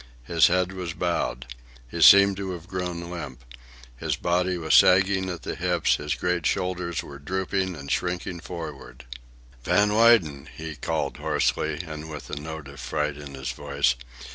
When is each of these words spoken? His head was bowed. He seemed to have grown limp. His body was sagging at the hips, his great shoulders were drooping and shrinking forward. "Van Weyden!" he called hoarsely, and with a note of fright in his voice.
His 0.23 0.47
head 0.47 0.71
was 0.71 0.95
bowed. 0.95 1.45
He 1.87 2.01
seemed 2.01 2.35
to 2.37 2.53
have 2.53 2.65
grown 2.67 3.11
limp. 3.11 3.43
His 3.97 4.15
body 4.15 4.57
was 4.57 4.73
sagging 4.73 5.29
at 5.29 5.43
the 5.43 5.53
hips, 5.53 5.97
his 5.97 6.15
great 6.15 6.47
shoulders 6.47 7.03
were 7.03 7.19
drooping 7.19 7.75
and 7.75 7.91
shrinking 7.91 8.39
forward. 8.39 9.05
"Van 9.63 9.93
Weyden!" 9.93 10.49
he 10.57 10.75
called 10.75 11.17
hoarsely, 11.17 11.83
and 11.85 12.09
with 12.09 12.31
a 12.31 12.35
note 12.35 12.67
of 12.67 12.79
fright 12.79 13.15
in 13.15 13.35
his 13.35 13.51
voice. 13.51 13.93